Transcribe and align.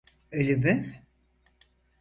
Ölümü… 0.31 0.95